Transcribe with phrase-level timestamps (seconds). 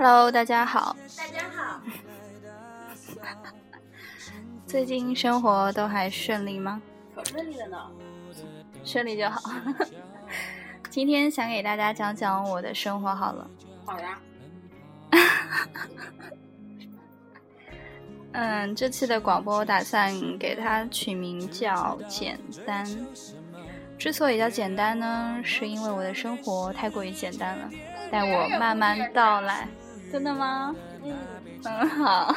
[0.00, 1.80] Hello，大家好，大家好，
[4.64, 6.80] 最近生活都还顺利吗？
[7.16, 7.90] 可顺利了呢。
[8.84, 9.40] 顺利就好。
[10.88, 13.50] 今天想给大家讲讲我的生活好了。
[13.84, 14.20] 好呀，
[18.30, 22.86] 嗯，这期的广播我打算给它取名叫简单。
[23.98, 27.68] 之所以叫简单呢，是因为我的生活太过于简单了，
[28.12, 29.66] 待我慢慢道来。
[30.10, 30.74] 真的吗？
[31.04, 31.16] 嗯，
[31.64, 32.34] 很好。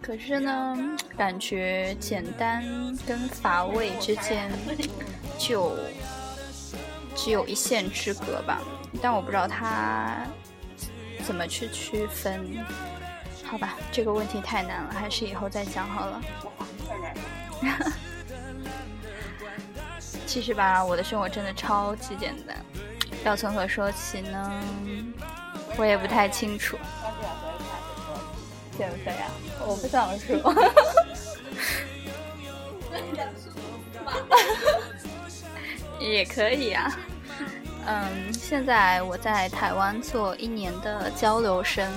[0.00, 0.76] 可是呢，
[1.16, 2.64] 感觉简单
[3.06, 4.50] 跟乏味之间
[5.38, 5.76] 就
[7.14, 8.60] 只有一线之隔吧。
[9.00, 10.26] 但我不知道它
[11.24, 12.44] 怎么去区分。
[13.44, 16.20] 好吧，这个问题太难了，还是以后再讲好了。
[20.26, 22.56] 其实吧，我的生活真的超级简单。
[23.24, 24.52] 要从何说起呢？
[25.76, 26.76] 我也不太清楚。
[28.76, 29.30] 减肥啊？
[29.66, 30.54] 我不想说。
[36.00, 36.98] 也可以啊。
[37.86, 41.90] 嗯，现在我在台湾做一年的交流生。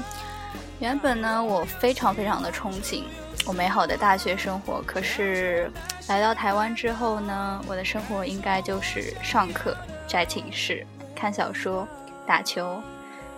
[0.80, 3.04] 原本呢，我非常非常的憧憬
[3.48, 4.82] 我美好的大学生活。
[4.86, 5.72] 可是
[6.08, 9.76] 来到台湾之后呢，我的生活应该就是上课、
[10.08, 10.86] 宅寝室、
[11.25, 11.87] 看小说、
[12.23, 12.80] 打球，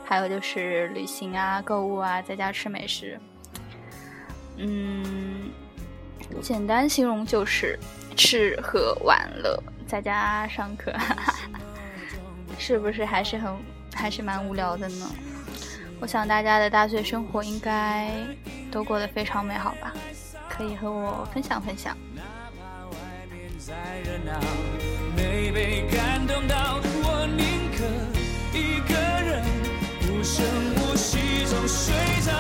[0.04, 3.18] 还有就是旅行啊、购物啊，在家吃美食。
[4.58, 5.50] 嗯，
[6.42, 7.80] 简单形容就是
[8.14, 10.94] 吃喝玩乐，在家上课，
[12.60, 13.56] 是不是还是很
[13.96, 15.10] 还是蛮无聊的呢？
[16.02, 18.12] 我想大家的大学生活应该
[18.70, 19.94] 都过得非常美好吧？
[20.50, 21.96] 可以和我分享分享。
[23.58, 24.38] 在热闹，
[25.16, 26.82] 没被感动到，
[30.28, 30.46] 无声
[30.76, 31.96] 无息中睡
[32.26, 32.34] 着。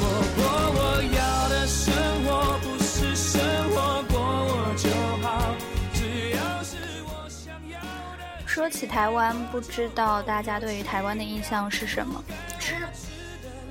[0.00, 0.02] 我
[0.34, 0.40] 过
[0.72, 0.80] 我
[1.14, 1.92] 要的生
[2.24, 3.38] 活，不是生
[3.70, 4.88] 活过我就
[5.22, 5.54] 好，
[5.92, 7.78] 只要是我想要
[8.16, 8.46] 的。
[8.46, 12.24] 说起台湾，不知道大家对于台湾的印象是什么？
[12.58, 12.76] 吃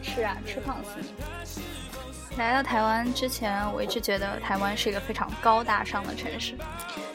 [0.04, 1.16] 是啊，吃胖死你。
[2.38, 6.56] 来到台湾之前，我一直觉得台湾是一个非常高大上的城市，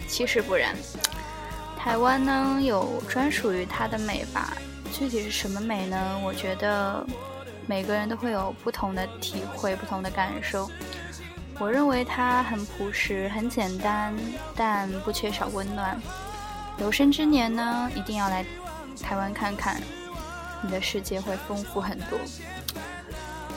[0.09, 0.75] 其实不然。
[1.79, 4.53] 台湾呢有专属于它的美吧，
[4.93, 6.21] 具体是什么美呢？
[6.23, 7.05] 我觉得
[7.67, 10.71] 每个人都会有不同的体会、不同的感受。
[11.59, 14.15] 我认为它很朴实、很简单，
[14.55, 16.01] 但不缺少温暖。
[16.79, 18.45] 有生之年呢，一定要来
[19.01, 19.81] 台湾看看，
[20.63, 22.19] 你的世界会丰富很多。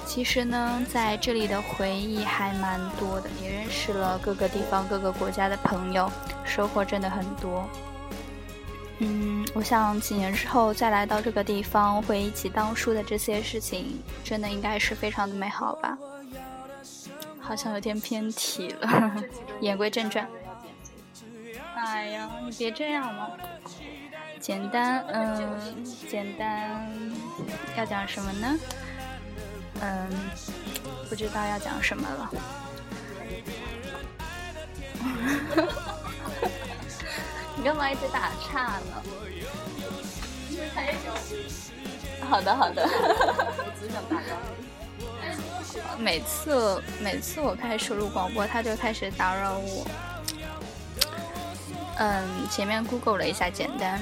[0.05, 6.09] 其实呢，在这里的回忆还蛮多的，也认识了各个地方、各个国家的朋友，
[6.45, 7.67] 收获真的很多。
[8.99, 15.97] 嗯，我想几年之后再来到这个地方，回忆起当初的这些事情，真的应该是非常的美好吧。
[17.39, 19.13] 好像有点偏题了，
[19.61, 20.27] 言归正传。
[21.75, 23.29] 哎呀，你别这样嘛。
[24.39, 26.87] 简单，嗯，简单，
[27.75, 28.57] 要讲什么呢？
[29.81, 30.07] 嗯，
[31.09, 32.31] 不知道要讲什么了。
[37.65, 39.01] 你干嘛一直打岔呢？
[42.29, 42.83] 好的，好的。
[42.85, 44.37] 我只想打扰。
[45.97, 49.87] 每次每次我开始录广播，他就开始打扰我。
[51.97, 53.99] 嗯，前面 Google 了一下简单，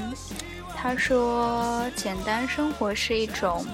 [0.76, 3.66] 他说简单生活是一种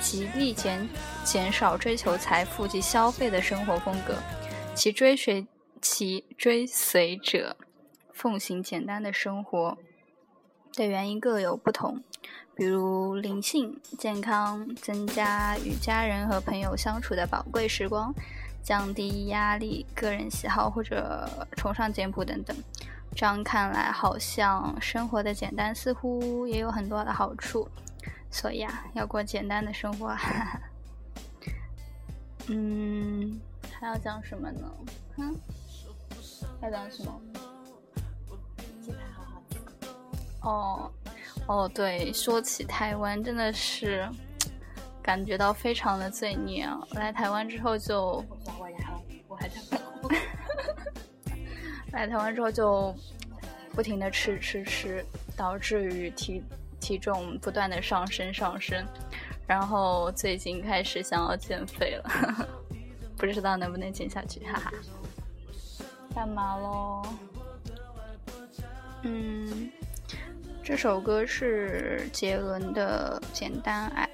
[0.00, 0.88] 极力减
[1.24, 4.14] 减少追求财富及消费的生活风格，
[4.72, 5.44] 其追随
[5.80, 7.56] 其追随者
[8.12, 9.76] 奉行简单的生活
[10.74, 12.02] 的原因各有不同，
[12.54, 18.14] 比如灵性、健康、增加与家人和朋友相处的宝贵时光、
[18.62, 22.56] 降低压力、个人喜好或者崇尚简朴等等。
[23.14, 27.68] 这样看来，好像生活的简单似乎也有很多的好处，
[28.30, 30.08] 所以啊，要过简单的生活。
[30.08, 30.60] 哈哈。
[32.48, 33.38] 嗯，
[33.70, 34.72] 还要讲什么呢？
[35.18, 35.36] 嗯，
[36.62, 37.20] 要讲什么？
[40.42, 40.90] 哦，
[41.46, 44.08] 哦，对，说起台湾，真的是
[45.02, 46.80] 感觉到非常的罪孽啊！
[46.92, 49.60] 来台湾之后就我刷过牙了，我还在。
[51.92, 52.94] 来台湾之后就
[53.74, 55.04] 不停的吃吃吃，
[55.36, 56.42] 导致于体
[56.80, 58.84] 体重不断的上升上升，
[59.46, 62.48] 然后最近开始想要减肥了，
[63.16, 64.72] 不知道能不能减下去，哈哈。
[66.14, 67.02] 干嘛喽？
[69.02, 69.70] 嗯，
[70.64, 74.08] 这首歌是杰伦的《简单爱》。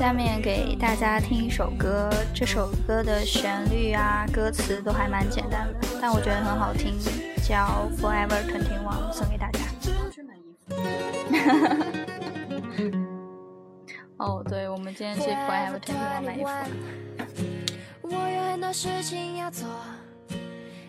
[0.00, 6.98] 下面给大家听一首歌，这首歌的旋律啊、歌词都还蛮简单的，但我觉得很好听，
[7.46, 9.60] 叫《Forever Twenty One》，送给大家。
[14.16, 16.50] 哦，对，我们今天去 Forever Twenty One 买衣服。
[18.00, 19.68] 我有很多事情要做，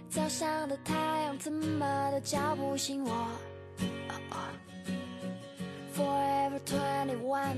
[0.09, 3.27] 早上的太阳怎么都叫不醒我。
[5.97, 7.57] Forever Twenty One，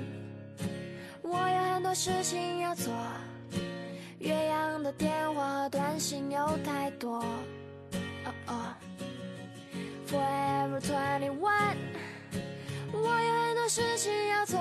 [1.34, 2.94] 我有很多事情要做，
[4.20, 7.18] 岳阳的电话和短信有太多。
[8.26, 8.74] 哦哦
[10.08, 11.76] Forever Twenty One，
[12.92, 14.60] 我有很多事情要做。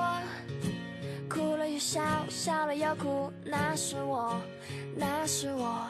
[1.29, 4.41] 哭了又笑，笑了又哭，那是我，
[4.97, 5.87] 那是我。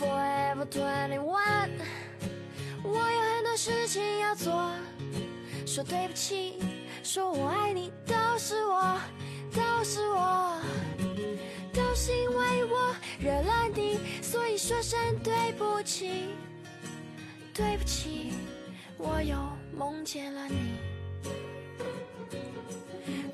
[0.00, 1.70] Forever Twenty One，
[2.82, 4.70] 我有很多事情要做，
[5.66, 6.54] 说对不起，
[7.02, 8.98] 说我爱你，都是我，
[9.82, 10.60] 都是我，
[11.74, 16.28] 都是因为我惹了你，所以说声对不起，
[17.52, 18.32] 对不起，
[18.96, 19.36] 我又
[19.76, 20.54] 梦见了你。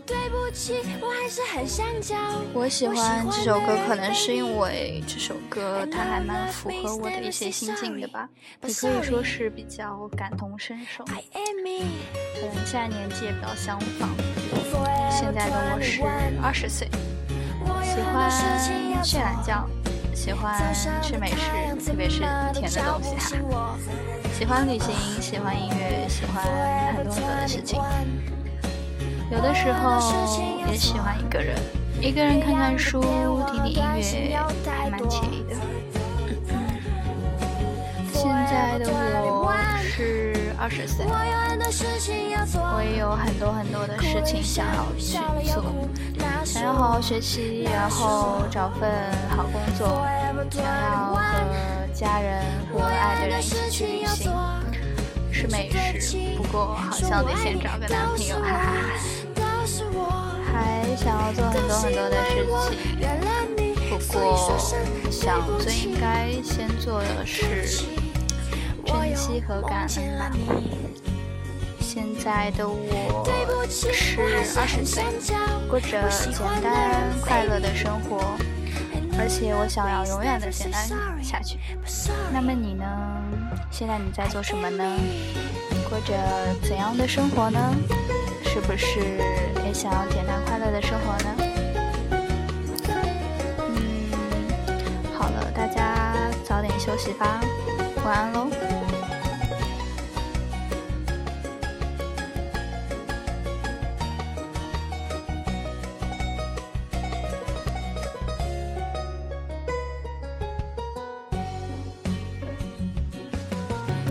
[0.07, 2.17] 对不起，我还是很想叫。
[2.55, 8.27] 我喜欢这首歌，可能是因为这首歌它还蛮符合我的一些心境的吧，
[8.63, 11.05] 也可以说是比较感同身受。
[11.05, 14.09] 可能现在年纪也比较相仿，
[15.11, 16.03] 现在的我是
[16.43, 16.89] 二十岁，
[17.83, 18.31] 喜欢
[19.05, 19.69] 睡懒觉，
[20.15, 22.21] 喜欢吃美食，特别是
[22.55, 23.77] 甜的东西哈，
[24.39, 26.45] 喜欢旅行，喜欢音乐，喜欢
[26.95, 27.81] 很多很多的事情。
[29.31, 30.01] 有的时候
[30.67, 31.57] 也喜欢一个人，
[32.01, 33.01] 一个人看看书，
[33.53, 33.83] 听听音
[34.31, 35.57] 乐，还蛮惬意的。
[38.13, 39.38] 现在的我
[40.69, 45.17] 二十岁，我也有很多很多的事情想要去
[45.51, 45.65] 做，
[46.45, 48.91] 想要好好学习，然后找份
[49.31, 50.05] 好工作，
[50.51, 51.21] 想要和
[51.95, 54.31] 家人和爱的人一起去旅行，
[55.33, 58.75] 吃美食，不过好像得先找个男朋友，哈哈。
[58.77, 59.41] 哈。
[60.53, 62.77] 还想要做很多很多的事情，
[63.89, 64.59] 不过
[65.11, 68.08] 想最应该先做的是珍
[69.29, 70.33] 惜和感恩。
[71.79, 74.19] 现在的我是
[74.59, 75.05] 二十岁，
[75.69, 76.33] 过着简
[76.63, 78.39] 单快乐的生活，
[79.19, 80.89] 而且我想要永远的简单
[81.23, 81.59] 下去。
[82.33, 82.87] 那么你呢？
[83.71, 84.83] 现在你在做什么呢？
[85.91, 86.15] 过着
[86.63, 87.61] 怎样的生活呢？
[88.45, 88.99] 是不是
[89.67, 91.37] 也想要简单快乐的生活呢？
[93.59, 93.77] 嗯，
[95.19, 97.41] 好了，大家早点休息吧，
[98.07, 98.49] 晚安喽。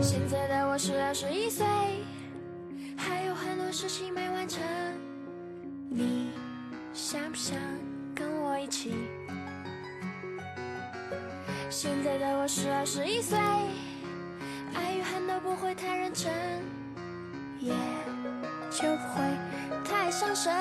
[0.01, 1.66] 现在的我是二十一岁，
[2.96, 4.62] 还有很多事情没完成。
[5.89, 6.30] 你
[6.94, 7.58] 想不想
[8.13, 8.94] 跟我一起？
[11.70, 13.38] 现在的我是二十一岁，
[14.74, 16.32] 爱与恨都不会太认真，
[17.60, 17.74] 也
[18.70, 19.24] 就不会
[19.84, 20.54] 太伤神。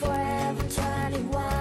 [0.00, 1.55] Forever twenty one。